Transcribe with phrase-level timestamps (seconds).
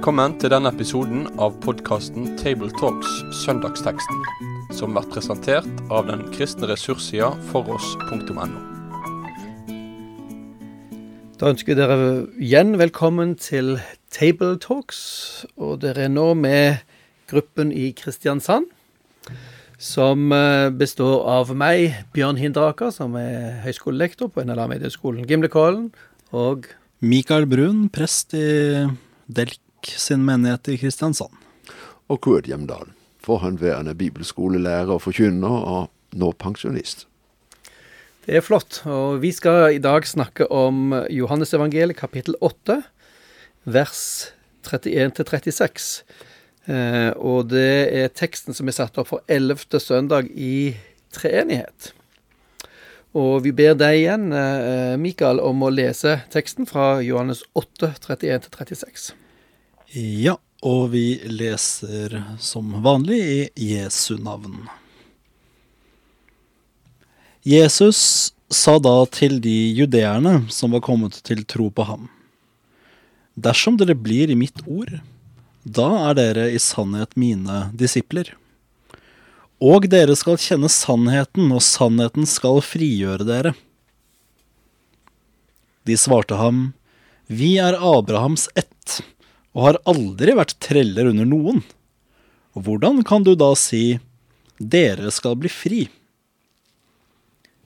[0.00, 4.22] Velkommen til denne episoden av podkasten Tabletalks Søndagsteksten,
[4.72, 8.46] som blir presentert av den kristne ressurssida foross.no.
[11.36, 11.98] Da ønsker vi dere
[12.40, 13.74] igjen velkommen til
[14.08, 15.04] Tabletalks,
[15.60, 16.80] og dere er nå med
[17.28, 18.72] gruppen i Kristiansand.
[19.76, 25.90] Som eh, består av meg, Bjørn Hindraker, som er høyskolelektor på NLA Medieskolen Gimlekollen,
[26.32, 26.72] og
[27.04, 28.46] Mikael Brun, prest i
[29.28, 31.32] Delk sin menighet i Kristiansand.
[32.10, 32.90] Og Kurt Hjemdal,
[33.24, 37.06] forhåndværende bibelskolelærer og forkynner, og nå pensjonist.
[38.26, 38.82] Det er flott.
[38.86, 42.80] Og vi skal i dag snakke om Johannesevangeliet kapittel 8,
[43.64, 44.02] vers
[44.66, 46.02] 31-36.
[46.70, 50.76] Eh, og det er teksten som er satt opp for ellevte søndag i
[51.14, 51.92] treenighet.
[53.16, 59.14] Og vi ber deg igjen, eh, Mikael, om å lese teksten fra Johannes 8, 31-36.
[59.92, 63.18] Ja, og vi leser som vanlig
[63.58, 64.68] i Jesu navn.
[67.42, 72.06] Jesus sa da til de judeerne som var kommet til tro på ham.
[73.34, 75.00] Dersom dere blir i mitt ord,
[75.66, 78.36] da er dere i sannhet mine disipler.
[79.58, 83.58] Og dere skal kjenne sannheten, og sannheten skal frigjøre dere.
[85.82, 86.68] De svarte ham,
[87.26, 89.02] Vi er Abrahams ett,
[89.56, 91.62] og har aldri vært treller under noen.
[92.54, 93.98] Og hvordan kan du da si,
[94.60, 95.84] Dere skal bli fri?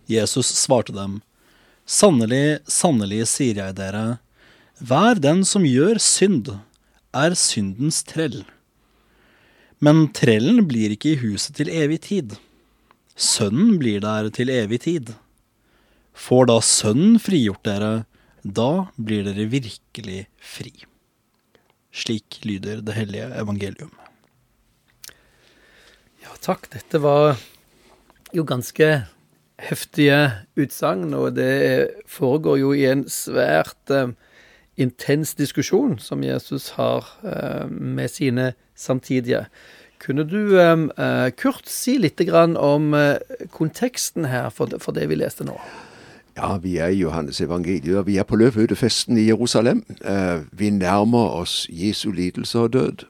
[0.06, 1.22] Jesus svarte dem,
[1.84, 4.20] Sannelig, sannelig sier jeg dere,
[4.80, 6.48] hver den som gjør synd,
[7.12, 8.40] er syndens trell.
[9.84, 12.38] Men trellen blir ikke i huset til evig tid.
[13.14, 15.12] Sønnen blir der til evig tid.
[16.14, 17.92] Får da Sønnen frigjort dere,
[18.42, 20.72] da blir dere virkelig fri.
[21.94, 23.92] Slik lyder det hellige evangelium.
[26.24, 26.66] Ja, takk.
[26.72, 27.36] Dette var
[28.34, 29.04] jo ganske
[29.62, 30.18] heftige
[30.58, 34.10] utsagn, og det foregår jo i en svært eh,
[34.80, 39.44] intens diskusjon som Jesus har eh, med sine samtidige.
[40.02, 43.18] Kunne du, eh, Kurt, si litt om eh,
[43.54, 45.58] konteksten her for det, for det vi leste nå?
[46.36, 49.84] Ja, vi er i Johannes evangeliet, og vi er på løvhyttefesten i Jerusalem.
[50.04, 53.06] Eh, vi nærmer oss Jesu lidelse og død.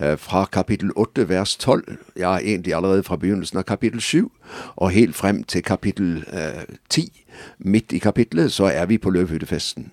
[0.00, 4.30] Eh, fra kapittel 8 vers 12, ja egentlig allerede fra begynnelsen av kapittel 7,
[4.76, 7.24] og helt frem til kapittel eh, 10,
[7.58, 9.90] midt i kapittelet, så er vi på løvhyttefesten.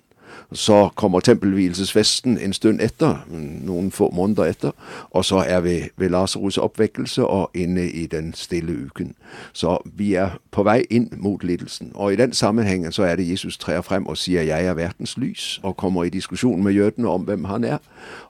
[0.52, 3.24] Så kommer tempelvielsesfesten en stund etter,
[3.64, 4.70] noen få måneder etter,
[5.10, 9.14] og så er vi ved Lasarus' oppvekkelse og inne i den stille uken.
[9.52, 11.92] Så vi er på vei inn mot lidelsen.
[11.94, 15.16] Og i den sammenhengen så er det Jesus trer frem og sier 'jeg er verdens
[15.16, 17.78] lys', og kommer i diskusjon med jødene om hvem han er.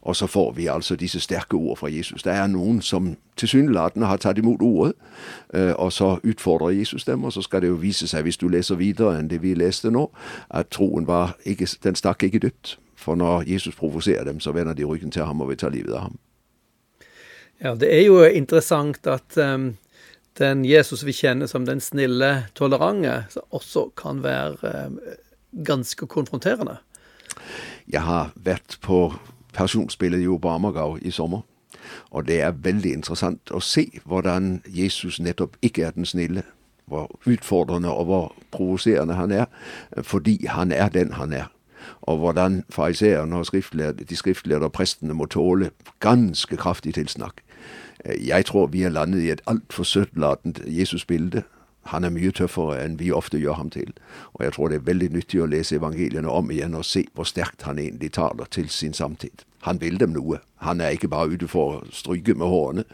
[0.03, 2.23] Og så får vi altså disse sterke ord fra Jesus.
[2.23, 4.93] Det er noen som tilsynelatende har tatt imot ordet,
[5.55, 7.25] eh, og så utfordrer Jesus dem.
[7.25, 9.91] Og så skal det jo vise seg, hvis du leser videre enn det vi leste
[9.91, 10.11] nå,
[10.51, 12.79] at troen var ikke, den stakk ikke dypt.
[13.01, 15.95] For når Jesus provoserer dem, så vender de ryggen til ham og vil ta livet
[15.95, 16.19] av ham.
[17.61, 19.77] Ja, det er jo interessant at um,
[20.39, 24.99] den Jesus vi kjenner som den snille, tolerante, også kan være um,
[25.65, 26.77] ganske konfronterende.
[27.89, 29.13] Jeg har vært på
[29.53, 31.41] personsspillet i Oberhammergau i sommer.
[32.11, 36.45] Og det er veldig interessant å se hvordan Jesus nettopp ikke er den snille.
[36.91, 39.47] Hvor utfordrende og hvor provoserende han er,
[40.03, 41.51] fordi han er den han er.
[42.03, 43.47] Og hvordan fariseerne og
[44.09, 45.71] de skriftlærde og prestene må tåle
[46.01, 47.43] ganske kraftig tilsnakk.
[48.05, 51.43] Jeg tror vi er landet i et altfor søtlatent Jesus-bilde.
[51.83, 53.93] Han er mye tøffere enn vi ofte gjør ham til.
[54.35, 57.29] Og jeg tror det er veldig nyttig å lese evangeliene om igjen og se hvor
[57.29, 59.45] sterkt han egentlig taler til sin samtid.
[59.65, 60.41] Han vil dem noe.
[60.65, 62.85] Han er ikke bare ute for å stryke med hårene,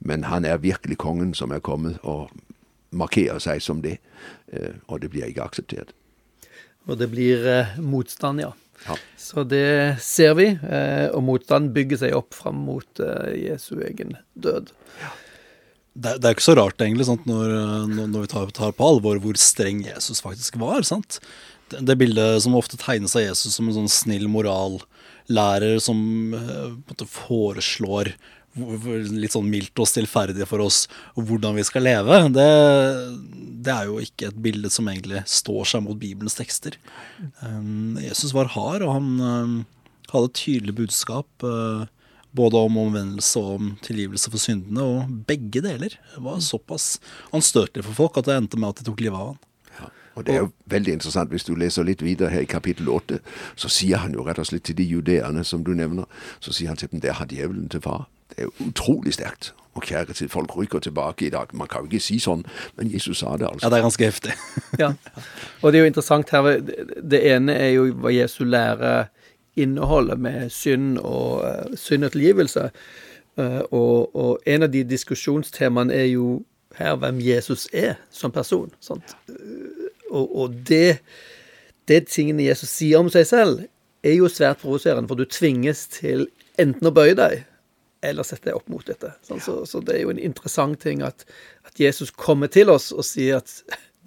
[0.00, 2.30] men han er virkelig kongen som er kommet og
[2.90, 3.98] markerer seg som det.
[4.52, 5.94] Eh, og det blir ikke akseptert.
[6.90, 8.50] Og det blir eh, motstand, ja.
[8.86, 8.98] ja.
[9.18, 14.16] Så det ser vi, eh, og motstand bygger seg opp fram mot eh, Jesu egen
[14.34, 14.72] død.
[15.02, 15.12] Ja.
[15.90, 17.54] Det, det, er ikke så rart, egentlig, når,
[17.90, 20.86] når, vi tar, tar, på alvor hvor streng Jesus faktisk var.
[20.86, 21.18] sant?
[21.70, 24.28] Det, det bildet som ofte tegnes av Jesus som en sånn snill
[25.30, 25.98] morallærer som
[26.88, 28.14] måte, foreslår
[28.56, 32.46] litt sånn mildt og stillferdig for oss hvordan vi skal leve, det,
[33.62, 36.74] det, er jo ikke et bilde som egentlig står seg mot Bibelens tekster.
[37.44, 39.54] Um, Jesus var hard, og han um,
[40.10, 41.28] hadde et tydelig budskap.
[41.44, 41.86] Uh,
[42.30, 47.00] både om omvendelse og om tilgivelse for syndene, og begge deler var såpass
[47.34, 49.40] anstøtelig for folk at det endte med at de tok livet av han.
[50.14, 53.20] Og det er jo veldig interessant, hvis du leser litt videre her i kapittel 8,
[53.56, 56.08] så sier han jo rett og slett til de judeerne som du nevner,
[56.40, 58.08] så sier han til dem der har djevelen til far.
[58.30, 59.54] Det er jo utrolig sterkt.
[59.74, 61.46] Og kjære til folk rykker tilbake i dag.
[61.54, 62.42] Man kan jo ikke si sånn,
[62.76, 63.62] men Jesus sa det, altså.
[63.66, 64.34] Ja, det er ganske heftig.
[64.78, 64.90] Ja.
[65.62, 66.48] Og det er jo interessant her
[67.10, 69.12] Det ene er jo hva Jesus lærer
[69.56, 72.70] innholdet med synd og uh, synd og tilgivelse.
[73.38, 76.42] Uh, og, og, en av de diskusjonstemaene er jo
[76.78, 78.70] her hvem Jesus er som person.
[78.80, 79.16] Sant?
[80.10, 81.00] Og, og det,
[81.90, 83.62] det tingene Jesus sier om seg selv,
[84.02, 86.26] er jo svært provoserende, for du tvinges til
[86.60, 87.44] enten å bøye deg
[88.00, 89.12] eller sette deg opp mot dette.
[89.26, 91.26] Sånn, så, så, det er jo en interessant ting at,
[91.66, 93.52] at, Jesus kommer til oss og sier at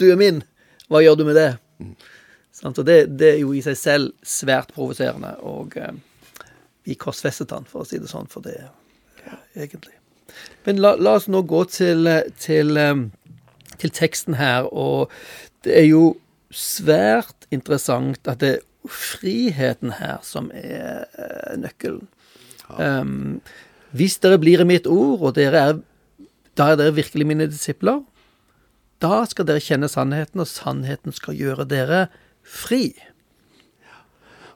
[0.02, 0.42] 'du er min',
[0.90, 1.52] hva gjør du med det?
[1.80, 1.94] Mm.
[2.54, 5.94] Sånn, så det, det, er jo i seg selv svært provoserende, og eh,
[6.86, 9.96] vi korsfestet han, for å si det sånn, for det ja, egentlig.
[10.66, 12.10] Men la, la, oss nå gå til,
[12.42, 13.06] til, eh,
[13.82, 15.14] til teksten her, og
[15.64, 16.16] det er jo
[16.54, 22.08] svært interessant at det er friheten her som er eh, nøkkelen.
[22.68, 23.00] Ja.
[23.02, 23.40] Um,
[23.96, 25.80] hvis dere blir i mitt ord, og dere er,
[26.58, 28.02] da er dere virkelig mine disipler,
[29.04, 32.06] da skal dere kjenne sannheten, og sannheten skal gjøre dere
[32.44, 32.94] fri.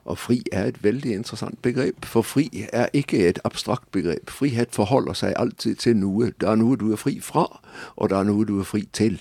[0.08, 4.32] Og fri er et veldig interessant begrep, for fri er ikke et abstrakt begrep.
[4.32, 6.32] Frihet forholder seg alltid til noe.
[6.40, 7.44] Det er noe du er fri fra,
[7.96, 9.20] og det er noe du er fri til.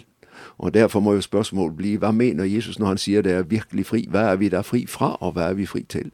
[0.57, 3.85] Og Derfor må jo spørsmålet bli hva mener Jesus når han sier det er virkelig
[3.85, 4.07] fri?
[4.09, 6.11] Hva er vi da fri fra, og hva er vi fri til?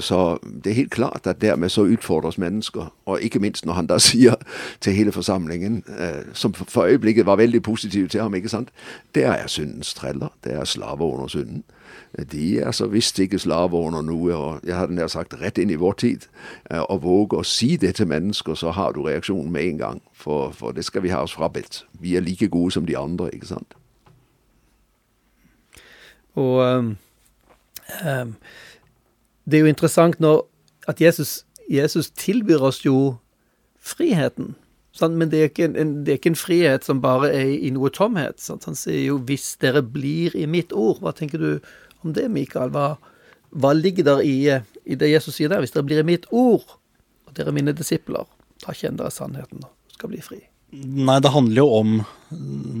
[0.00, 2.92] Så det er helt klart at dermed så utfordres mennesker.
[3.06, 4.34] Og ikke minst når han da sier
[4.80, 8.68] til hele forsamlingen, eh, som for øyeblikket var veldig positiv til ham, ikke sant
[9.14, 10.28] Det er syndens treller.
[10.44, 11.64] Det er slaver under synden.
[12.32, 14.34] De er så visst ikke slaver under noe.
[14.34, 16.26] og Jeg hadde nær sagt rett inn i vår tid.
[16.68, 20.02] Å eh, våge å si det til mennesker, så har du reaksjonen med en gang.
[20.12, 21.84] For, for det skal vi ha oss frabedt.
[22.00, 23.76] Vi er like gode som de andre, ikke sant?
[26.36, 26.96] Og um,
[29.44, 30.46] det er jo interessant når
[30.88, 33.16] at Jesus, Jesus tilbyr oss jo
[33.80, 34.54] friheten.
[34.92, 35.16] Sant?
[35.16, 37.90] Men det er, ikke en, det er, ikke en, frihet som bare er i noe
[37.90, 38.40] tomhet.
[38.40, 38.64] Sant?
[38.68, 41.00] Han sier jo 'hvis dere blir i mitt ord'.
[41.00, 41.60] Hva tenker du
[42.04, 42.72] om det, Mikael?
[42.74, 42.96] Hva,
[43.52, 44.36] hva ligger der i,
[44.84, 45.62] i, det Jesus sier der?
[45.62, 46.78] 'Hvis dere blir i mitt ord,
[47.26, 48.28] og dere er mine disipler,
[48.64, 50.44] da kjenner dere sannheten og skal bli fri'.
[50.72, 51.98] Nei, det handler jo om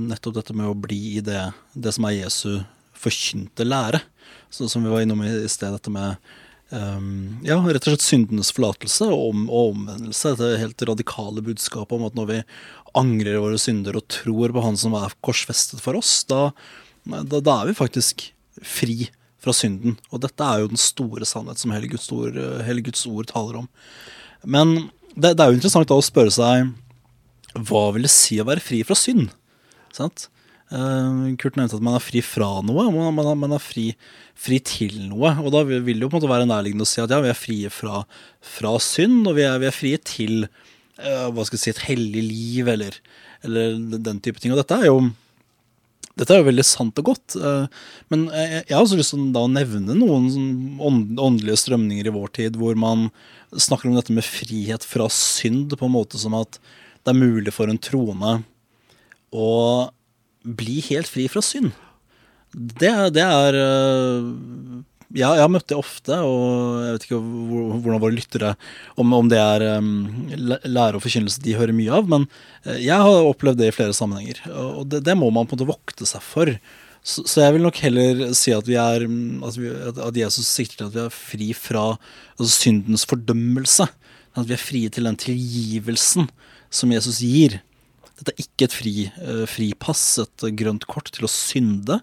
[0.08, 2.62] nettopp dette med å bli i det, det som er Jesu
[2.96, 4.00] forkynte lære.
[4.48, 6.16] Så, som vi var innom i sted, dette med
[6.72, 10.30] Um, ja, rett og slett syndenes forlatelse og, om, og omvendelse.
[10.32, 12.38] Dette helt radikale budskapet om at når vi
[12.96, 16.46] angrer våre synder og tror på Han som er korsfestet for oss, da,
[17.04, 18.30] da, da, er vi faktisk
[18.60, 19.08] fri
[19.42, 19.96] fra synden.
[20.12, 23.62] Og dette er jo den store sannhet som hele Guds ord, hele Guds ord taler
[23.62, 23.70] om.
[24.44, 24.74] Men
[25.14, 26.70] det, det, er jo interessant da å spørre seg
[27.68, 29.32] hva vil det si å være fri fra synd?
[29.92, 30.28] Sant?
[30.72, 33.90] Uh, Kurt nevnte at man er fri fra noe, man, man, man er fri,
[34.38, 35.34] fri, til noe.
[35.42, 37.28] Og da vil det jo på en måte være nærliggende å si at ja, vi
[37.28, 38.04] er frie fra,
[38.54, 41.84] fra synd, og vi er, vi er frie til uh, hva skal jeg si, et
[41.90, 42.96] hellig liv, eller,
[43.44, 44.54] eller, den type ting.
[44.54, 44.96] Og dette er jo
[46.18, 47.64] dette er jo veldig sant og godt, uh,
[48.12, 52.34] men jeg, jeg, har også lyst til å nevne noen sånn åndelige strømninger i vår
[52.36, 53.08] tid hvor man
[53.52, 56.60] snakker om dette med frihet fra synd på en måte som at
[57.02, 58.38] det er mulig for en troende
[59.32, 59.52] å
[60.42, 61.72] bli helt fri fra synd.
[62.52, 64.26] Det, det er eh,
[65.12, 68.52] ja, jeg har møtt det ofte, og jeg vet ikke hvordan våre lyttere
[69.00, 69.90] Om, om det er um,
[70.32, 72.24] lære og forkynnelse de hører mye av, men
[72.64, 74.40] eh, jeg har opplevd det i flere sammenhenger.
[74.52, 76.52] Og det, det må man på en måte vokte seg for.
[77.02, 80.84] Så, så, jeg vil nok heller si at, vi er, at, vi, at Jesus sikter
[80.84, 81.86] til at vi er fri fra
[82.38, 83.88] altså syndens fordømmelse.
[84.38, 86.30] At vi er frie til den tilgivelsen
[86.72, 87.58] som Jesus gir.
[88.16, 92.00] Dette er ikke et fri, uh, fripass, et grønt kort til å synde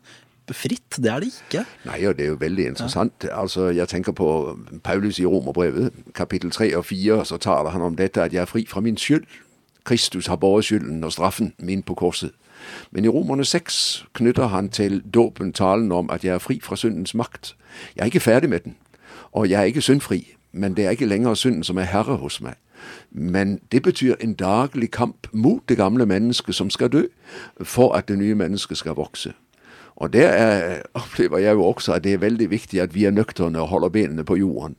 [0.54, 0.98] fritt.
[0.98, 1.66] Det er det ikke.
[1.86, 3.14] Nei, og det er jo veldig interessant.
[3.24, 3.42] Ja.
[3.42, 7.96] Altså, Jeg tenker på Paulus i Romerbrevet, kapittel 3 og 4, så taler han om
[7.96, 9.24] dette at jeg er fri fra min skyld.
[9.84, 12.32] Kristus har båret skylden og straffen min på korset.
[12.92, 16.76] Men i Romerne 6 knytter han til dåpen talen om at jeg er fri fra
[16.76, 17.56] syndens makt.
[17.96, 18.76] Jeg er ikke ferdig med den,
[19.32, 22.42] og jeg er ikke syndfri, men det er ikke lenger synden som er herre hos
[22.42, 22.54] meg.
[23.12, 27.04] Men det betyr en daglig kamp mot det gamle mennesket som skal dø,
[27.62, 29.34] for at det nye mennesket skal vokse.
[30.00, 33.12] Og der er, opplever jeg jo også at det er veldig viktig at vi er
[33.12, 34.76] nøkterne og holder benene på jorden.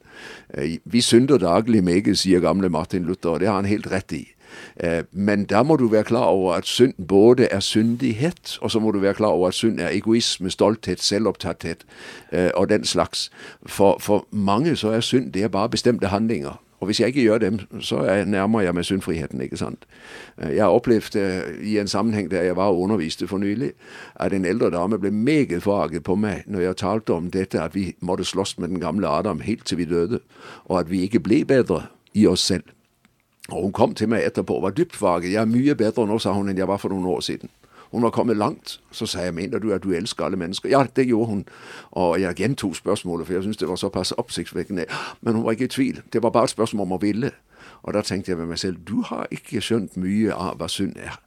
[0.55, 4.13] Eh, vi synder daglig meget, sier gamle Martin Luther, og det har han helt rett
[4.17, 4.25] i.
[4.77, 8.81] Eh, men da må du være klar over at synd både er syndighet, og så
[8.81, 11.85] må du være klar over at synd er egoisme, stolthet, selvopptatthet
[12.33, 13.31] eh, og den slags.
[13.67, 16.61] For, for mange så er synd det er bare bestemte handlinger.
[16.81, 19.85] Og hvis jeg ikke gjør dem, så er, nærmer jeg meg syndfriheten, ikke sant.
[20.41, 23.73] Eh, Jeg har opplevd eh, i en sammenheng der jeg var og underviste for nylig,
[24.17, 27.75] at en eldre dame ble meget forarget på meg når jeg talte om dette at
[27.75, 30.21] vi måtte slåss med den gamle Adam helt til vi døde,
[30.65, 32.65] og at vi ikke ble bedre i oss selv.
[33.51, 35.33] Og hun kom til meg etterpå og var dypt forarget.
[35.33, 37.51] Jeg er mye bedre nå, sa hun, enn jeg var for noen år siden.
[37.91, 38.81] Hun var kommet langt.
[38.91, 40.69] Så sa jeg, mener du at du elsker alle mennesker?
[40.69, 41.45] Ja, det gjorde hun.
[41.91, 44.87] Og jeg gjentok spørsmålet, for jeg syntes det var såpass oppsiktsvekkende.
[45.21, 46.03] Men hun var ikke i tvil.
[46.13, 47.33] Det var bare et spørsmål om å ville.
[47.83, 50.97] Og da tenkte jeg ved meg selv, du har ikke skjønt mye av hva synd
[50.97, 51.19] er.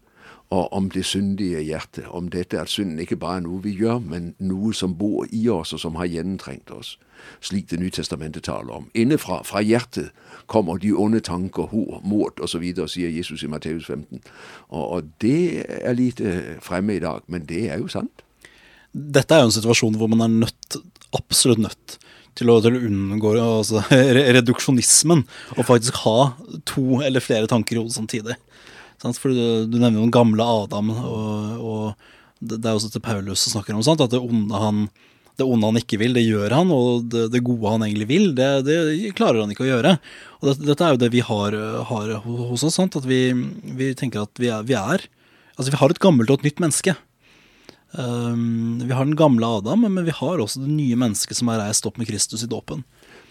[0.53, 2.05] Og om det syndige hjertet.
[2.13, 5.47] Om dette at synden ikke bare er noe vi gjør, men noe som bor i
[5.49, 6.97] oss, og som har gjennomtrengt oss.
[7.41, 8.89] Slik Det nye testamentet taler om.
[8.93, 10.11] Innenfra, fra hjertet,
[10.51, 14.21] kommer de onde tanker, hor, mord osv., sier Jesus i Matteus 15.
[14.69, 18.25] Og, og det er lite fremme i dag, men det er jo sant.
[18.93, 20.77] Dette er jo en situasjon hvor man er nødt,
[21.17, 21.97] absolutt nødt,
[22.37, 23.81] til å, til å unngå altså,
[24.17, 25.23] re- reduksjonismen
[25.55, 26.33] og faktisk ha
[26.69, 28.37] to eller flere tanker i hodet samtidig.
[29.03, 29.19] Sant?
[29.19, 33.43] For du, du nevner jo den gamle Adam, og, og det, er også til Paulus
[33.43, 34.03] som snakker om sant?
[34.03, 34.85] at det onde, han,
[35.39, 38.29] det onde han ikke vil, det gjør han, og det, det gode han egentlig vil,
[38.37, 39.97] det, det klarer han ikke å gjøre.
[40.39, 41.57] Og det, dette er jo det vi har,
[41.91, 42.95] har hos oss, sant?
[42.99, 43.25] at vi,
[43.75, 45.09] vi tenker at vi er, vi er
[45.53, 46.95] Altså, vi har et gammelt og et nytt menneske.
[47.93, 51.59] Um, vi har den gamle Adam, men vi har også det nye mennesket som er
[51.61, 52.81] reist opp med Kristus i dåpen.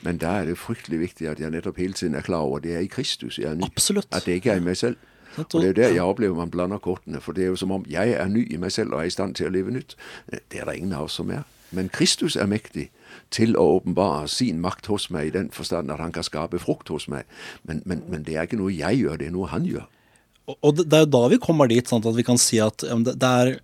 [0.07, 2.67] Men da er det fryktelig viktig at jeg nettopp hele tiden er klar over at
[2.67, 3.67] det er i Kristus jeg er ny.
[3.67, 4.07] Absolutt.
[4.15, 4.99] At det ikke er i meg selv.
[5.39, 7.21] Og det er der jeg opplever man blander kortene.
[7.21, 9.15] For det er jo som om jeg er ny i meg selv og er i
[9.15, 9.97] stand til å leve nytt.
[10.31, 11.47] Det er det ingen av oss som er.
[11.73, 12.91] Men Kristus er mektig
[13.33, 16.93] til å åpenbare sin makt hos meg i den forstand at han kan skape frukt
[16.93, 17.25] hos meg.
[17.65, 19.89] Men, men, men det er ikke noe jeg gjør, det er noe han gjør.
[20.53, 23.17] Og- det, er jo da vi kommer dit, sånn at vi kan si at det,
[23.23, 23.59] er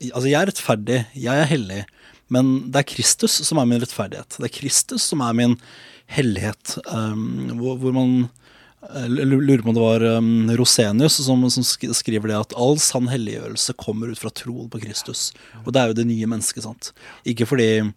[0.00, 1.82] Altså, jeg er rettferdig, jeg er hellig,
[2.32, 4.38] men det er Kristus som er min rettferdighet.
[4.38, 5.56] Det er Kristus som er min
[6.08, 6.78] hellighet.
[6.88, 8.14] Um, hvor, hvor man
[8.88, 13.76] lurer på om det var um, Rosenius som, som skriver det at all sann helliggjørelse
[13.80, 15.30] kommer ut fra troen på Kristus.
[15.66, 16.92] Og det er jo det nye mennesket, sant.
[17.28, 17.90] Ikke fordi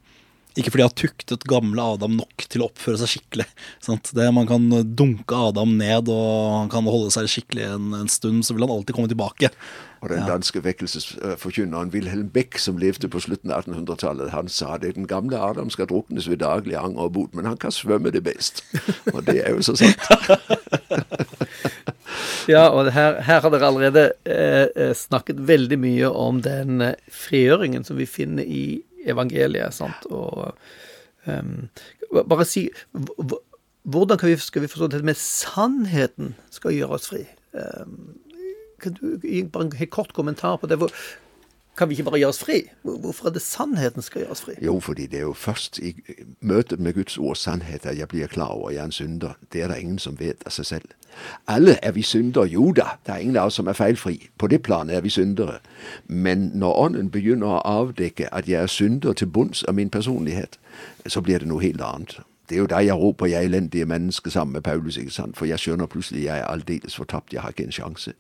[0.58, 3.48] ikke fordi jeg har tuktet gamle Adam nok til å oppføre seg skikkelig.
[3.84, 4.12] Sant?
[4.16, 8.46] Det, man kan dunke Adam ned, og han kan holde seg skikkelig en, en stund,
[8.46, 9.50] så vil han alltid komme tilbake.
[10.04, 14.98] Og den danske vekkelsesforkynneren Wilhelm Beck, som levde på slutten av 1800-tallet, han sa det
[14.98, 18.26] den gamle Adam skal druknes ved daglig anger og bot, men han kan svømme det
[18.28, 18.66] best.
[19.14, 20.04] Og det er jo så sant.
[22.50, 26.98] Ja, og her, her har dere allerede eh, eh, snakket veldig mye om den eh,
[27.08, 29.74] frigjøringen som vi finner i evangeliet.
[29.74, 30.06] sant?
[30.12, 30.54] Og
[31.28, 31.70] um,
[32.14, 33.42] Bare si hv- hv-
[33.84, 37.26] Hvordan vi, skal vi forstå dette med sannheten skal gjøre oss fri?
[37.52, 38.14] Um,
[38.80, 40.78] kan du gi bare en helt kort kommentar på det?
[41.78, 42.60] Kan vi ikke bare gjøre oss fri?
[42.84, 44.54] Hvorfor er det sannheten skal gjøre oss fri?
[44.62, 45.96] Jo, fordi det er jo først i
[46.42, 49.34] møtet med Guds ord sannhet at jeg blir klar over at jeg er en synder.
[49.54, 50.94] Det er det ingen som vet av seg selv.
[51.48, 52.86] Alle er vi syndere, jo da.
[53.06, 54.30] Det er ingen av oss som er feilfri.
[54.38, 55.60] På det planet er vi syndere.
[56.08, 60.60] Men når Ånden begynner å avdekke at jeg er synder til bunns av min personlighet,
[61.08, 62.20] så blir det noe helt annet.
[62.50, 65.38] Det er jo da jeg roper 'jeg elendige menneske' sammen med Paulus, ikke sant?
[65.38, 68.14] for jeg skjønner plutselig jeg er aldeles fortapt, jeg har ikke en sjanse.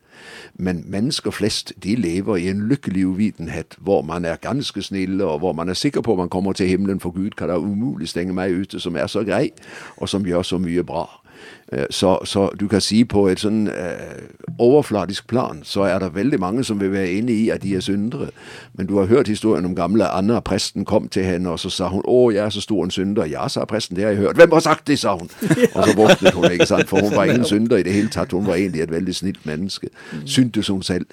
[0.53, 5.39] Men mennesker flest de lever i en lykkelig uvitenhet, hvor man er ganske snille, og
[5.39, 8.09] hvor man er sikker på at man kommer til himmelen, for Gud kan da umulig
[8.09, 9.51] stenge meg ute, som er så grei,
[9.97, 11.22] og som gjør så mye bra.
[11.71, 14.23] Eh, Så, så du kan si på et sånn eh,
[14.59, 17.79] overfladisk plan, så er det veldig mange som vil være enig i at de er
[17.79, 18.27] syndere.
[18.73, 20.39] Men du har hørt historien om gamle Anna.
[20.39, 23.25] Presten kom til henne, og så sa hun 'Å, jeg er så stor en synder'.
[23.29, 24.35] 'Ja', sa presten, det har jeg hørt.
[24.35, 25.29] 'Hvem har sagt det', sa hun.
[25.75, 26.89] Og så våknet hun, ikke sant.
[26.89, 28.31] For hun var ingen synder i det hele tatt.
[28.31, 29.87] Hun var egentlig et veldig snilt menneske.
[30.25, 31.05] Syntes hun selv.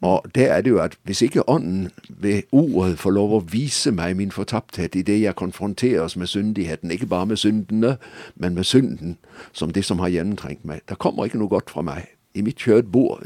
[0.00, 3.92] Og det er det jo at hvis ikke Ånden ved ordet får lov å vise
[3.92, 7.96] meg min fortapthet det jeg konfronteres med syndigheten, ikke bare med syndene,
[8.36, 9.16] men med synden,
[9.52, 12.08] som det som har gjennomtrengt meg, da kommer ikke noe godt fra meg.
[12.34, 13.22] I mitt kjød bor,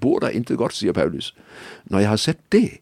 [0.00, 1.34] bor der intet godt, sier Paulus.
[1.90, 2.80] Når jeg har sett det,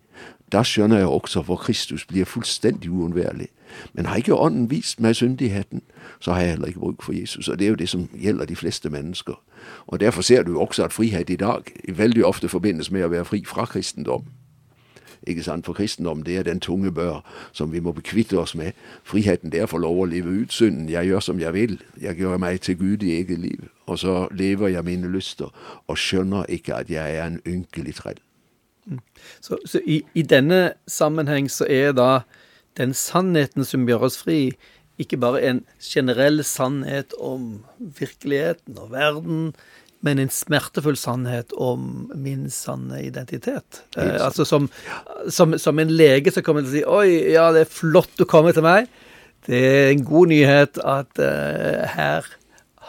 [0.53, 3.49] da skjønner jeg også hvor Kristus blir fullstendig uunnværlig.
[3.93, 5.83] Men har ikke Ånden vist meg syndigheten,
[6.21, 7.49] så har jeg heller ikke bruk for Jesus.
[7.49, 9.43] Og det er jo det som gjelder de fleste mennesker.
[9.87, 13.25] Og derfor ser du også at frihet i dag veldig ofte forbindes med å være
[13.25, 14.25] fri fra kristendom.
[15.27, 15.67] Ikke sant?
[15.67, 18.73] For kristendom det er den tunge bør som vi må bekvitte oss med.
[19.05, 20.89] Friheten det er å få lov å leve ut synden.
[20.89, 21.81] Jeg gjør som jeg vil.
[22.01, 23.67] Jeg gjør meg til Gud i eget liv.
[23.87, 25.51] Og så lever jeg mine lyster
[25.87, 28.23] og skjønner ikke at jeg er en ynkelig trell.
[29.41, 32.11] Så, så i, i denne sammenheng så er da
[32.79, 34.57] den sannheten som gjør oss fri,
[35.01, 39.51] ikke bare en generell sannhet om virkeligheten og verden,
[40.05, 43.83] men en smertefull sannhet om min sanne identitet.
[43.97, 44.69] Eh, altså som,
[45.33, 48.27] som, som en lege som kommer til å si Oi, ja, det er flott du
[48.29, 48.91] kommer til meg.
[49.47, 52.29] Det er en god nyhet at eh, her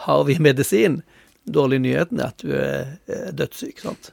[0.04, 1.00] har vi medisin.
[1.48, 3.82] Dårlig nyheten er at du er, er dødssyk.
[3.82, 4.12] sant?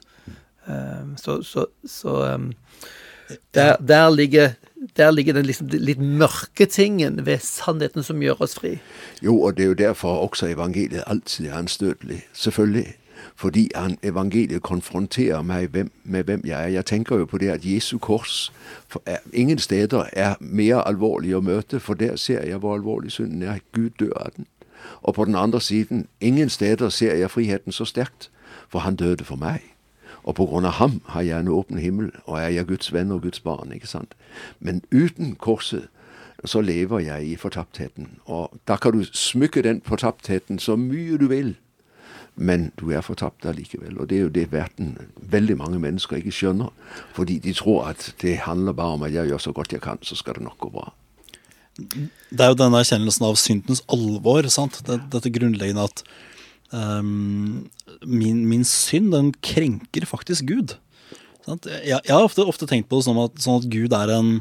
[0.66, 2.52] Um, så, så, så um,
[3.54, 4.50] der, der, ligger,
[4.96, 8.76] der, ligger, den liksom litt mørke tingen ved sannheten som gjør oss fri.
[9.22, 12.24] Jo, og det er jo derfor også evangeliet alltid er anstøtelig.
[12.32, 12.94] Selvfølgelig.
[13.36, 16.68] Fordi han, evangeliet konfronterer meg hvem, med hvem jeg er.
[16.68, 18.52] Jeg tenker jo på det at Jesu kors
[19.06, 23.42] er, ingen steder er mer alvorlig å møte, for der ser jeg hvor alvorlig synden
[23.42, 23.58] er.
[23.72, 24.46] Gud dør av den.
[25.02, 28.30] Og på den andre siden, ingen steder ser jeg friheten så sterkt,
[28.68, 29.75] for han døde for meg.
[30.26, 33.14] Og på grunn av ham har jeg en åpen himmel, og jeg er Guds venn
[33.14, 33.72] og Guds barn.
[33.72, 34.16] ikke sant?
[34.60, 35.86] Men uten korset
[36.44, 38.18] så lever jeg i fortaptheten.
[38.26, 41.54] Og da kan du smykke den fortaptheten så mye du vil,
[42.36, 43.96] men du er fortapt allikevel.
[43.98, 46.68] Og det er jo det verden, veldig mange mennesker ikke skjønner.
[47.16, 49.98] Fordi de tror at det handler bare om at jeg gjør så godt jeg kan,
[50.02, 50.92] så skal det nok gå bra.
[51.76, 54.48] Det er jo denne erkjennelsen av syndens alvor.
[54.48, 54.82] sant?
[54.84, 56.02] Dette grunnleggende at
[56.72, 57.68] um,
[58.02, 60.76] min, min, synd, den krenker faktisk Gud.
[61.46, 64.36] Jeg, jeg, har ofte, ofte, tenkt på det sånn at, sånn at Gud er en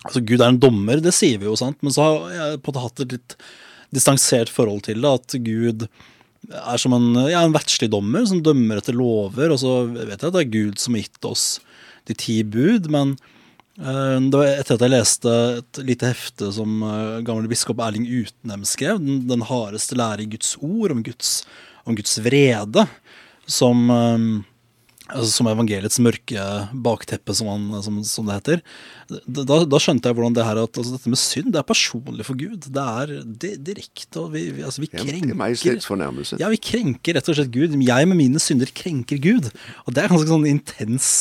[0.00, 1.76] Altså Gud er en dommer, det sier vi jo, sant?
[1.84, 3.34] men så har jeg på en måte hatt et litt
[3.92, 5.10] distansert forhold til det.
[5.12, 5.84] At Gud
[6.48, 9.52] er som en, ja, en verdslig dommer som dømmer etter lover.
[9.52, 11.44] Og så vet jeg at det er Gud som har gitt oss
[12.08, 13.12] de ti bud, men
[13.80, 18.66] det var etter at jeg leste et lite hefte som uh, gamle biskop Erling Utnem
[18.68, 21.40] skrev, den, den, hardeste lære i Guds ord, om Guds,
[21.88, 22.84] om Guds vrede,
[23.48, 24.42] som uh,
[25.10, 26.44] altså som evangeliets mørke
[26.84, 28.62] bakteppe, som, han, som, som det heter.
[29.08, 32.26] Da, da, skjønte jeg hvordan det her at altså, dette med synd det er personlig
[32.28, 32.68] for Gud.
[32.70, 33.14] Det er
[33.58, 34.22] direkte.
[34.22, 35.38] og Vi, vi, altså, vi krenker
[36.42, 37.76] Ja, vi krenker rett og slett Gud.
[37.86, 39.50] Jeg med mine synder krenker Gud.
[39.86, 41.12] Og det er ganske sånn intens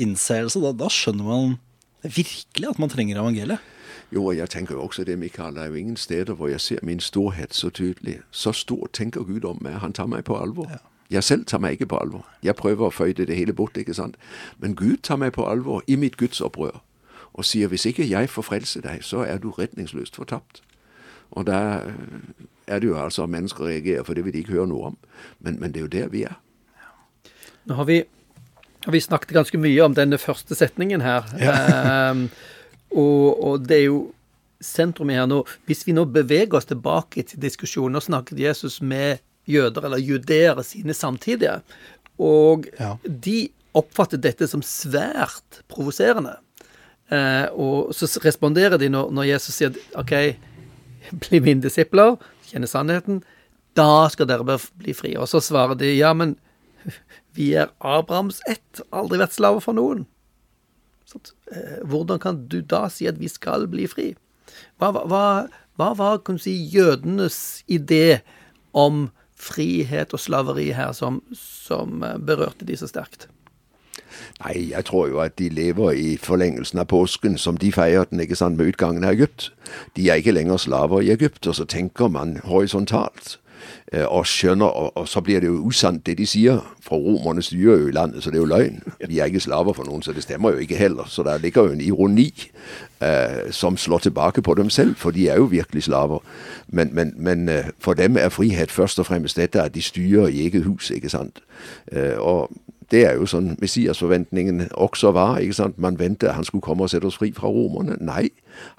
[0.00, 0.62] innseelse.
[0.62, 1.56] Da, da skjønner man
[2.04, 3.58] virkelig at man trenger evangeliet.
[4.12, 5.54] Jo, og jeg tenker jo også det, Mikael.
[5.54, 8.18] Det er jo ingen steder hvor jeg ser min storhet så tydelig.
[8.30, 9.72] Så stor tenker Gud om meg.
[9.72, 10.68] Han tar meg på alvor.
[10.70, 10.76] Ja.
[11.10, 12.26] Jeg selv tar meg ikke på alvor.
[12.42, 14.16] Jeg prøver å føyde det hele bort, ikke sant.
[14.58, 16.80] Men Gud tar meg på alvor i mitt gudsopprør
[17.34, 20.62] og sier hvis ikke jeg får frelse deg, så er du redningsløst fortapt.
[21.34, 21.82] Og da
[22.66, 24.98] er det jo altså mennesker reagerer, for det vil de ikke høre noe om.
[25.40, 26.38] Men, men det er jo der vi er.
[27.64, 28.02] Nå har vi,
[28.92, 31.28] vi, snakket ganske mye om denne første setningen her.
[31.40, 31.54] Ja.
[32.10, 32.26] um,
[33.04, 34.00] og, og, det er jo
[34.64, 35.42] sentrumet her nå.
[35.68, 40.64] Hvis vi nå beveger oss tilbake til diskusjonen, og snakket Jesus med jøder, eller judeere,
[40.64, 41.58] sine samtidige.
[42.20, 42.94] Og ja.
[43.04, 46.36] de oppfattet dette som svært provoserende.
[47.12, 50.14] Eh, og så responderer de når, når, Jesus sier OK,
[51.26, 52.16] bli mine disipler,
[52.48, 53.20] kjenne sannheten,
[53.76, 55.18] da skal dere bli frie.
[55.18, 56.36] Og så svarer de ja, men
[57.34, 60.06] vi er Abrahams ett, aldri vært slaver for noen.
[61.14, 64.12] Eh, hvordan kan du da si at vi skal bli fri?
[64.80, 65.24] Hva, hva,
[65.78, 68.22] hva var si, jødenes idé
[68.72, 73.28] om frihet og slaveri her som, som eh, berørte de så sterkt?
[74.42, 78.22] Nei, jeg tror jo at de lever i forlengelsen av påsken som de feirer den
[78.22, 79.50] ikke sant, med utgangen av Egypt.
[79.98, 83.38] De er ikke lenger slaver i Egypt, og så tenker man horisontalt.
[83.92, 87.80] Eh, og skjønner, og, så blir det jo usant det de sier, for romerne styrer
[87.80, 88.82] jo i landet, så det er jo løgn.
[89.08, 91.04] Vi er ikke slaver for noen, så det stemmer jo ikke heller.
[91.08, 92.32] Så der ligger jo en ironi
[93.02, 96.18] eh, som slår tilbake på dem selv, for de er jo virkelig slaver.
[96.68, 100.26] Men, men, men eh, for dem er frihet først og fremst dette at de styrer
[100.28, 101.40] i eget hus, ikke sant.
[102.18, 102.50] Og
[102.90, 105.38] det er jo sånn Messias-forventningen også var.
[105.42, 105.78] ikke sant?
[105.78, 107.96] Man ventet han skulle komme og sette oss fri fra romerne.
[108.00, 108.28] Nei,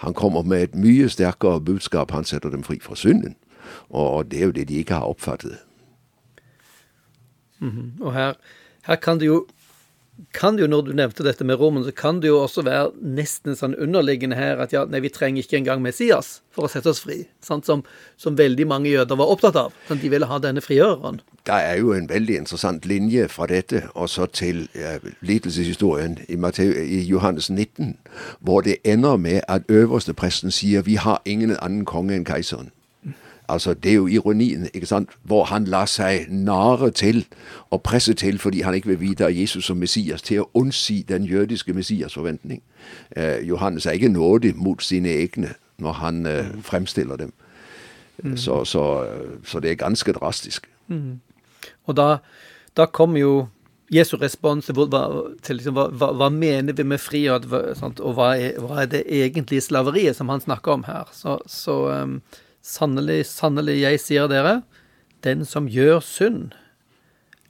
[0.03, 2.11] han kommer med et mye sterkere budskap.
[2.11, 3.35] Han setter dem fri fra synden.
[3.89, 5.57] Og det er jo det de ikke har oppfattet.
[7.59, 8.03] Mm -hmm.
[8.03, 8.33] Og her,
[8.83, 9.45] her, kan det jo
[10.31, 12.91] kan det jo, Når du nevnte dette med Romen, så kan det jo også være
[13.01, 16.89] nesten sånn underliggende her at ja, nei, vi trenger ikke engang Messias for å sette
[16.89, 17.25] oss fri.
[17.43, 17.65] Sant?
[17.67, 17.83] Som,
[18.17, 19.73] som veldig mange jøder var opptatt av.
[19.89, 21.19] Sånn, de ville ha denne frigjøreren.
[21.45, 26.39] Det er jo en veldig interessant linje fra dette og så til ja, lidelseshistorien i,
[26.39, 27.97] i Johannes 19,
[28.39, 32.71] hvor det ender med at øverste presten sier vi har ingen annen konge enn keiseren.
[33.49, 35.09] Altså, Det er jo ironien, ikke sant?
[35.23, 37.25] hvor han lar seg nare til
[37.69, 41.05] og presse til fordi han ikke vil vite av Jesus som Messias, til å unnsi
[41.07, 42.61] den jødiske Messias-forventning.
[43.15, 47.33] Eh, Johannes er ikke nådig mot sine egne når han eh, fremstiller dem.
[48.23, 48.37] Mm.
[48.37, 49.07] Så, så,
[49.43, 50.69] så, det er ganske drastisk.
[50.87, 51.19] Mm.
[51.85, 52.17] Og da,
[52.77, 53.47] da kom jo
[53.93, 58.89] Jesu respons til, liksom, hva, hva, mener vi med frihet, og hva er, hva er,
[58.89, 61.11] det egentlige slaveriet som han snakker om her.
[61.13, 62.21] Så, så um,
[62.65, 64.59] Sannelig, sannelig, jeg sier dere,
[65.25, 66.55] den som gjør synd,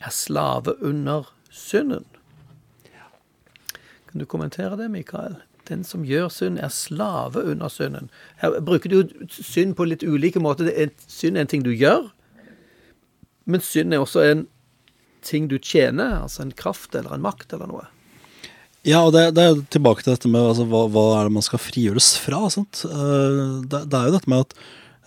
[0.03, 2.03] er slave under synden.
[4.09, 5.37] Kan du kommentere det, Mikael?
[5.67, 8.11] Den som gjør synd, er slave under synden.
[8.43, 10.69] Her bruker du synd på litt ulike måter.
[11.07, 12.11] Synd er en ting du gjør,
[13.45, 14.47] Men synd er også en
[15.21, 17.83] ting du tjener, altså en kraft eller en makt eller noe.
[18.85, 21.45] Ja, og det, det er tilbake til dette med altså, hva, hva er det man
[21.45, 22.41] skal frigjøres fra.
[22.49, 24.57] Uh, det, det, er jo dette med at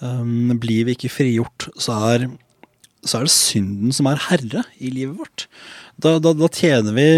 [0.05, 2.29] um, blir vi ikke frigjort, så er,
[3.05, 5.47] så er det synden som er herre i livet vårt.
[5.97, 7.09] Da, da, da, tjener vi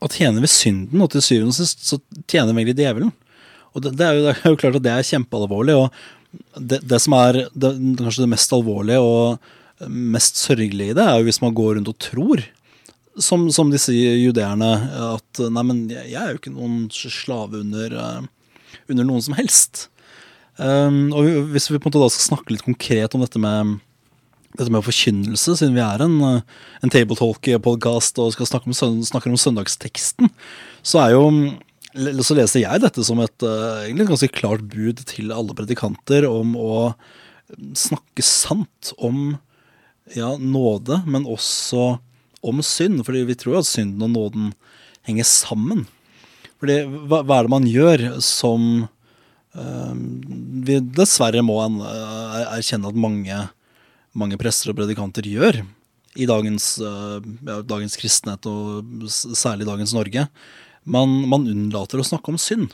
[0.00, 3.12] da tjener vi synden, og til syvende og sist så tjener vi egentlig djevelen.
[3.74, 5.76] Og det, det, er jo, det, er jo, klart at det er kjempealvorlig.
[5.76, 9.50] og Det, det som er kanskje det mest alvorlige og
[9.88, 12.42] mest sørgelige i det, er jo hvis man går rundt og tror
[13.18, 14.70] som, som disse judeerne,
[15.14, 19.88] at nei, men jeg, er jo ikke noen slave under, uh, under noen som helst.
[20.60, 23.78] Um, og Hvis vi på en måte da skal snakke litt konkret om dette med,
[24.58, 26.18] dette med forkynnelse, siden vi er en,
[26.84, 28.76] en tabletalk-podkast og skal snakke om,
[29.08, 30.28] snakker om søndagsteksten,
[30.84, 31.24] så er jo
[32.22, 36.52] så leser jeg dette som et uh, egentlig ganske klart bud til alle predikanter om
[36.54, 36.74] å
[37.74, 39.40] snakke sant om
[40.14, 41.96] ja, nåde, men også
[42.46, 44.52] om synd, fordi vi tror at synden og nåden
[45.08, 45.84] henger sammen.
[46.60, 48.86] Fordi hva, hva er det man gjør som
[49.50, 53.38] vi dessverre må uh, erkjenne at mange,
[54.14, 55.62] mange prester og predikanter gjør
[56.18, 60.28] i dagens, uh, ja, dagens kristenhet, og særlig dagens Norge.
[60.84, 62.70] Man, man, unnlater å snakke om synd.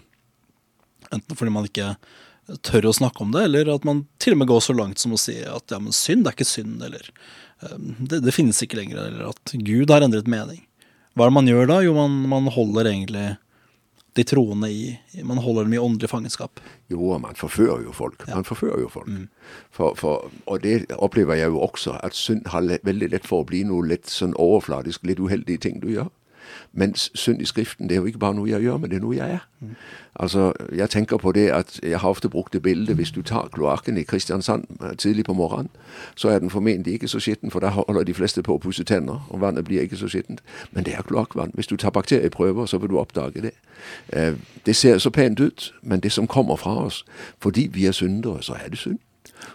[1.08, 1.94] Enten fordi man ikke
[2.66, 5.16] tør å snakke om det, eller at man til og med går så langt som
[5.16, 7.08] å si at ja, men synd det er ikke synd, eller
[7.64, 10.62] Ehm, det, det, finnes ikke lenger, eller at Gud har endret mening.
[11.16, 11.80] Hva er det man gjør da?
[11.84, 13.26] Jo, man, man holder egentlig
[14.16, 16.61] de troende i Man holder dem i åndelig fangenskap.
[16.92, 18.26] Jo, man forfører jo folk.
[18.29, 19.09] Man forfører jo folk.
[19.09, 19.29] Mm.
[19.70, 23.48] For, for, og det opplever jeg jo også, at synd har veldig lett for å
[23.48, 26.11] bli noe litt sånn overfladisk, litt uheldige ting du gjør.
[26.76, 29.00] Mens synd i Skriften det er jo ikke bare noe jeg gjør, men det er
[29.00, 29.46] noe jeg er.
[29.60, 29.70] Mm.
[30.20, 33.48] Altså, Jeg tenker på det at jeg har ofte brukt det bildet hvis du tar
[33.52, 35.70] kloakken i Kristiansand eh, tidlig på morgenen,
[36.14, 38.84] så er den formentlig ikke så skitten, for da holder de fleste på å pusse
[38.84, 40.42] tenner, og vannet blir ikke så skittent.
[40.72, 41.50] Men det er kloakkvann.
[41.54, 43.54] Hvis du tar bakterieprøver, så vil du oppdage det.
[44.12, 44.34] Eh,
[44.66, 47.04] det ser så pent ut, men det som kommer fra oss
[47.38, 48.98] fordi vi er syndere, så er det synd.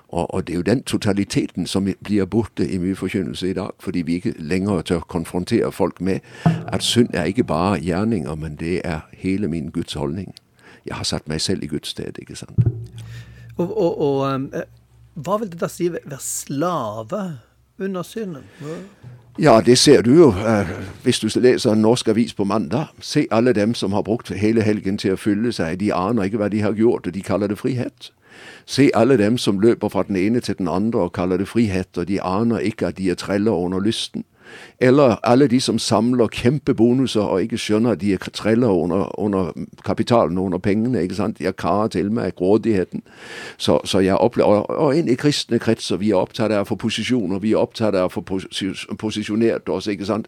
[0.08, 3.70] Og, og, det er jo den totaliteten som blir borte i mye forkynnelse i dag,
[3.80, 8.56] fordi vi ikke lenger tør konfrontere folk med at synd er ikke bare gjerninger, men
[8.56, 10.36] det er hele min Guds holdning.
[10.86, 12.58] Jeg har satt meg selv i Guds sted, ikke sant.
[13.58, 14.62] Og, og, og eh,
[15.14, 17.24] hva vil det da si å være slave
[17.82, 18.48] under synden?
[19.40, 20.70] Ja, det ser du jo uh,
[21.04, 22.92] hvis du leser en norsk avis på mandag.
[23.00, 25.80] Se alle dem som har brukt hele helgen til å fylle seg.
[25.80, 28.12] De aner ikke hva de har gjort, og de kaller det frihet.
[28.66, 31.98] Se alle dem som løper fra den ene til den andre og kaller det frihet,
[31.98, 34.26] og de aner ikke at de er treller under lysten.
[34.80, 39.52] Eller alle de som samler kjempebonuser og ikke skjønner at de er treller under, under
[39.86, 41.02] kapitalen og under pengene.
[41.02, 41.40] ikke sant?
[41.40, 43.04] De har karer til meg grådigheten.
[43.58, 45.98] Så, så jeg opplever, Og inn i kristne kretser.
[45.98, 47.40] Vi er opptatt av å få posisjoner.
[47.40, 48.24] Vi er opptatt av å få
[48.98, 49.88] posisjonert oss.
[49.88, 50.28] ikke sant?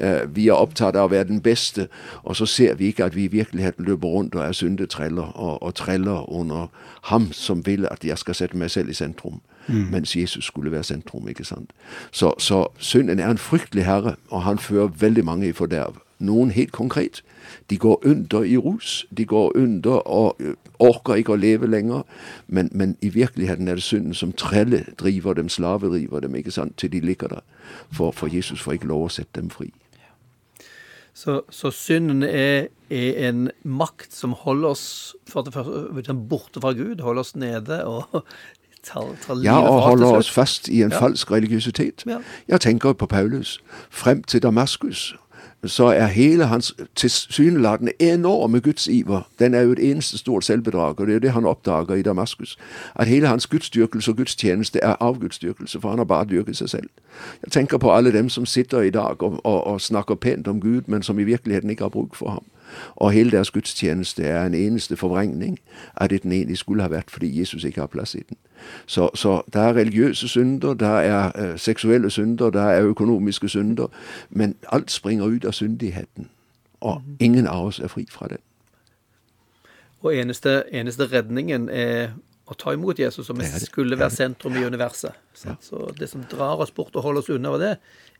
[0.00, 1.88] Eh, vi er opptatt av å være den beste.
[2.24, 5.62] Og så ser vi ikke at vi i virkeligheten løper rundt og er syndetreller og,
[5.62, 6.66] og treller under
[7.02, 9.88] ham som vil at jeg skal sette meg selv i sentrum mm.
[9.90, 11.28] mens Jesus skulle være sentrum.
[11.28, 11.70] ikke sant?
[12.10, 16.00] Så, så synden er en fryktelig herre, og han fører veldig mange i forderv.
[16.18, 17.22] Noen helt konkret.
[17.70, 19.06] De går under i rus.
[19.16, 20.36] De går under og
[20.78, 22.02] orker ikke å leve lenger.
[22.46, 26.54] Men, men i virkeligheten er det synden som trelle driver dem, slave driver dem, ikke
[26.54, 27.46] sant, til de ligger der.
[27.90, 29.72] For, for Jesus får ikke lov å sette dem fri.
[31.14, 34.86] Så, så synden er, er, en makt som holder oss
[35.28, 38.22] for det første, borte fra Gud, holder oss nede og
[38.84, 41.00] tar, tar Ja, og holder oss fast i en ja.
[41.00, 42.04] falsk religiøsitet.
[42.06, 42.18] Ja.
[42.48, 43.60] Jeg tenker på Paulus.
[43.90, 45.16] Frem til Damaskus
[45.66, 51.00] så er hele hans tilsynelatende enorme gudsiver den er jo et eneste stort selvbedrag.
[51.00, 52.58] og Det er det han oppdager i Damaskus.
[52.94, 56.88] At hele hans gudsdyrkelse og gudstjeneste er avgudsdyrkelse, for han har bare dyrket seg selv.
[57.42, 60.60] Jeg tenker på alle dem som sitter i dag og, og, og snakker pent om
[60.60, 62.44] Gud, men som i virkeligheten ikke har bruk for ham.
[62.96, 65.58] Og hele deres gudstjeneste er en eneste forvrengning
[65.96, 68.36] av det den egentlig skulle ha vært, fordi Jesus ikke har plass i den.
[68.86, 73.86] Så, så det er religiøse synder, det er uh, seksuelle synder, det er økonomiske synder.
[74.30, 76.28] Men alt springer ut av syndigheten.
[76.80, 77.16] Og mhm.
[77.20, 78.38] ingen av oss er fri fra den.
[80.02, 82.10] Og eneste, eneste redningen er
[82.50, 85.14] å ta imot Jesus, som skulle være sentrum i universet.
[85.34, 87.76] Så det som drar oss bort og holder oss unna det,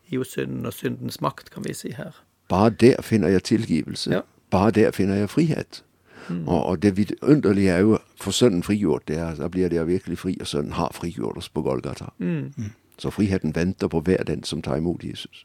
[0.07, 2.15] er jo synden og syndens makt, kan vi si her.
[2.49, 4.13] Bare der finner jeg tilgivelse.
[4.13, 4.23] Ja.
[4.53, 5.83] Bare der finner jeg frihet.
[6.29, 6.49] Mm.
[6.49, 9.09] Og, og, det vidunderlige er jo for sønnen frigjort.
[9.09, 12.13] Det er, da blir det virkelig fri, og sønnen har frigjort oss på Golgata.
[12.19, 12.53] Mm.
[12.57, 12.73] Mm.
[12.99, 15.45] Så friheten venter på hver den som tar imot Jesus.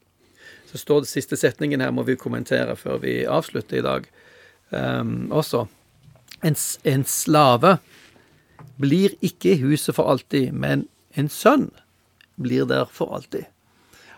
[0.67, 4.07] Så står det siste setningen her, må vi kommentere før vi avslutter i dag
[4.69, 5.65] um, også.
[6.43, 7.77] En, en slave
[8.77, 11.71] blir ikke i huset for alltid, men en sønn
[12.35, 13.47] blir der for alltid.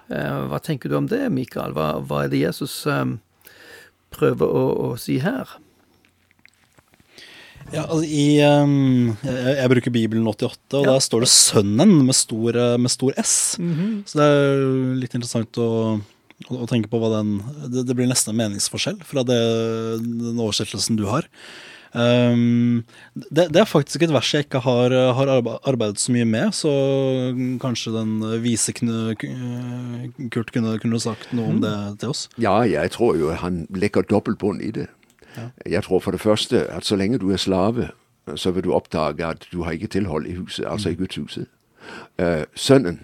[0.10, 1.78] Uh, hva tenker du om det, Mikael?
[1.78, 3.06] Hva, hva er det Jesus eh,
[4.14, 5.58] prøver å, å, si her?
[7.70, 10.96] Ja, altså i, um, jeg, jeg, bruker Bibelen 88, og ja.
[10.96, 13.58] der står det 'Sønnen' med stor, med stor S.
[13.62, 13.92] Mm -hmm.
[14.06, 14.64] Så det er
[15.04, 16.00] litt interessant å,
[16.50, 17.38] å, å tenke på hva den
[17.70, 19.42] det, det, blir nesten en meningsforskjell fra det,
[20.02, 21.30] den oversettelsen du har.
[21.94, 22.84] Um,
[23.16, 25.32] det, det, er faktisk et vers jeg ikke har, har,
[25.66, 26.70] arbeidet så mye med, så
[27.62, 31.64] kanskje den vise Kurt kunne, kunne, sagt noe om mm.
[31.66, 32.28] det til oss?
[32.38, 34.88] Ja, jeg tror jo han legger dobbeltbånd i det.
[35.36, 35.50] Ja.
[35.66, 37.90] Jeg tror for det første at så lenge du er slave,
[38.36, 41.00] så vil du oppdage at du har ikke tilhold i huset, altså i mm.
[41.00, 41.50] gudshuset.
[42.22, 43.00] Uh, sønnen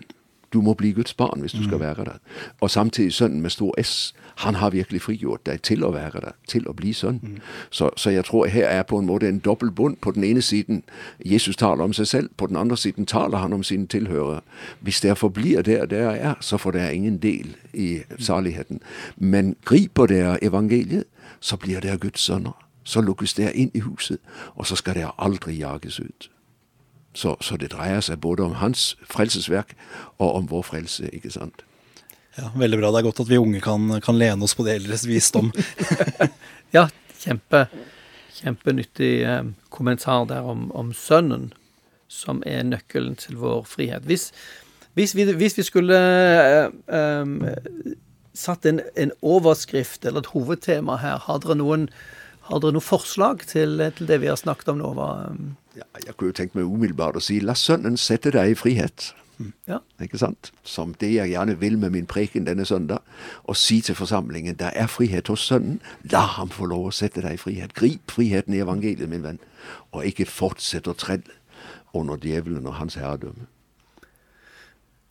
[0.56, 1.84] du må bli Guds barn hvis du skal mm.
[1.84, 2.14] være det.
[2.62, 4.16] Og samtidig sønnen med stor S.
[4.36, 7.20] Han har virkelig frigjort deg til å være det, til å bli sønn.
[7.24, 7.38] Mm.
[7.70, 9.96] Så, så, jeg tror her er på en måte en dobbel bunn.
[10.02, 10.84] På den ene siden
[11.26, 14.42] Jesus taler om seg selv, på den andre siden taler han om sine tilhørere.
[14.80, 18.82] Hvis dere forblir der dere er, så får dere ingen del i saligheten.
[19.18, 21.04] Men griper dere evangeliet,
[21.40, 22.56] så blir dere Guds sønner.
[22.84, 24.20] Så lukkes dere inn i huset,
[24.56, 26.30] og så skal dere aldri jages ut.
[27.16, 29.72] Så, så, det dreier seg både om hans frelsesverk
[30.20, 31.64] og om vår frelse, ikke sant.
[32.36, 32.92] Ja, Veldig bra.
[32.92, 35.54] Det er godt at vi unge kan, kan lene oss på de eldres visdom.
[36.76, 36.90] ja,
[37.22, 37.66] kjempe,
[38.36, 41.54] kjempenyttig eh, kommentar der om, om, sønnen,
[42.12, 44.04] som er nøkkelen til vår frihet.
[44.04, 44.34] Hvis,
[45.00, 46.68] hvis, vi, hvis vi, skulle eh,
[47.00, 47.96] eh,
[48.36, 51.88] satt en, en, overskrift eller et hovedtema her, har dere noen,
[52.46, 54.94] har dere noen forslag til, til, det vi har snakket om nå?
[54.98, 55.10] Hva,
[55.78, 59.12] ja, jeg kunne jo tenkt meg umiddelbart å si la sønnen sette deg i frihet.
[59.38, 59.54] Mm.
[59.68, 59.80] Ja.
[60.02, 60.52] Ikke sant?
[60.64, 63.04] Som det jeg gjerne vil med min preken denne søndag.
[63.44, 65.82] Å si til forsamlingen der er frihet hos Sønnen.
[66.12, 67.76] La ham få lov å sette deg i frihet.
[67.76, 69.42] Grip friheten i evangeliet, min venn.
[69.92, 71.42] Og ikke fortsett å trelle
[71.96, 73.50] under djevelen og hans herredømme.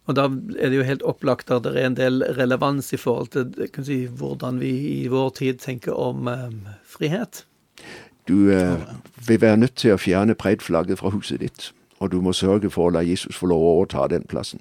[0.04, 3.32] Og da er det jo helt opplagt at det er en del relevans i forhold
[3.32, 4.72] til si, hvordan vi
[5.04, 7.46] i vår tid tenker om um, frihet.
[8.28, 8.80] Du eh,
[9.28, 11.70] vil være nødt til å fjerne preidflagget fra huset ditt.
[12.04, 14.60] Og du må sørge for å la Jesus få lov å overta den plassen.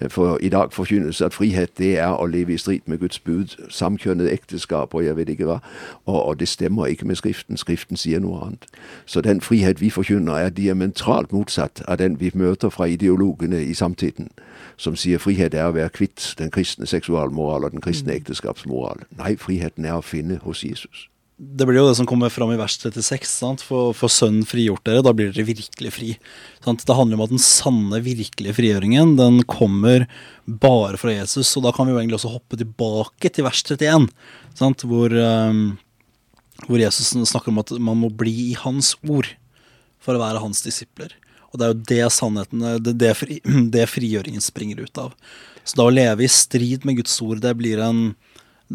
[0.00, 3.18] Eh, for i dag forkynnes at frihet det er å leve i strid med Guds
[3.18, 3.56] bud.
[3.68, 5.58] Samkjønnet ekteskap og jeg vet ikke hva.
[6.06, 7.58] Og, og, det stemmer ikke med Skriften.
[7.58, 8.70] Skriften sier noe annet.
[9.06, 13.74] Så den frihet vi forkynner er diametralt motsatt av den vi møter fra ideologene i
[13.74, 14.30] samtiden.
[14.76, 18.22] Som sier frihet er å være kvitt den kristne seksualmoral og den kristne mm.
[18.22, 19.02] ekteskapsmoral.
[19.18, 22.58] Nei, friheten er å finne hos Jesus det blir jo det som kommer fram i
[22.58, 23.30] vers 36.
[23.30, 23.62] Sant?
[23.62, 26.08] For, for Sønnen frigjort dere, da blir dere virkelig fri.
[26.64, 26.82] Sant?
[26.82, 30.08] Det handler om at den sanne, virkelige frigjøringen den kommer
[30.46, 31.52] bare fra Jesus.
[31.54, 34.08] Og da kan vi jo egentlig også hoppe tilbake til vers 31,
[34.58, 34.82] sant?
[34.90, 35.62] Hvor, um,
[36.66, 39.30] hvor Jesus snakker om at man må bli i hans ord
[40.02, 41.14] for å være hans disipler.
[41.52, 43.38] Og det er jo det sannheten, det, det, fri,
[43.76, 45.14] det frigjøringen springer ut av.
[45.62, 48.08] Så da å leve i strid med Guds ord, det blir en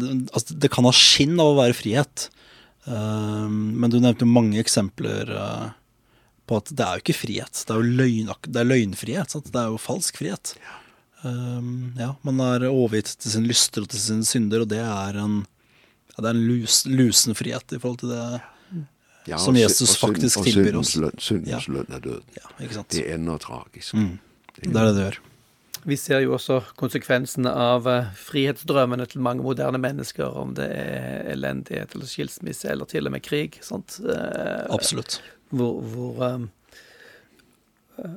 [0.00, 2.30] altså, det kan ha skinn av å være frihet.
[2.84, 5.68] Ehm, men du nevnte mange eksempler uh,
[6.48, 7.64] på at det er jo ikke frihet.
[7.64, 9.34] Det er jo løgn, det er løgnfrihet.
[9.34, 9.52] Sant?
[9.52, 10.54] Det er jo falsk frihet.
[11.24, 15.20] Um, ja, man er overgitt til sin lyster og til sine synder, og det er
[15.22, 15.38] en,
[16.12, 18.26] ja, det er en lus, lusen frihet i forhold til det
[19.24, 20.92] ja, som Jesus og, faktisk og tilbyr oss.
[21.16, 22.42] Syndens lønn er døden.
[22.92, 23.96] det ender tragisk.
[23.96, 24.18] Mm.
[24.58, 25.22] Det er det det gjør.
[25.84, 31.26] Vi ser jo også konsekvensene av eh, frihetsdrømmene til mange moderne mennesker, om det er
[31.34, 33.58] elendighet eller skilsmisse eller til og med krig.
[33.64, 33.98] Sant?
[34.00, 35.18] Eh, Absolutt.
[35.52, 36.46] Hvor, hvor, um,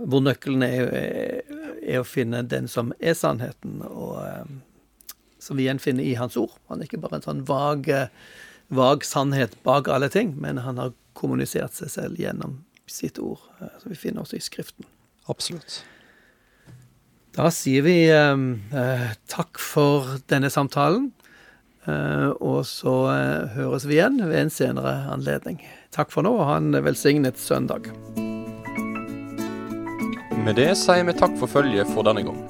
[0.08, 4.16] hvor nøkkelen er, er, å finne den som er sannheten, og
[5.44, 6.56] som vi gjenfinner i hans ord.
[6.72, 7.92] Han er ikke bare en sånn vag,
[8.74, 13.92] vag sannhet bak alle ting, men han har kommunisert seg selv gjennom sitt ord, som
[13.92, 14.88] vi finner også i Skriften.
[15.28, 15.82] Absolutt.
[17.38, 21.12] Da sier vi ehm, eh, takk for denne samtalen.
[21.86, 25.62] Eh, og så eh, høres vi igjen ved en senere anledning.
[25.94, 27.92] Takk for nå, og ha en velsignet søndag.
[30.48, 32.42] Med det sier vi takk for følget for denne gang.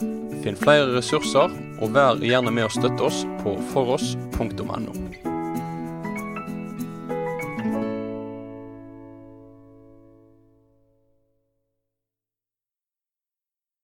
[0.45, 5.26] Finn flere ressurser, og vær gjerne med å støtte oss på foross.no.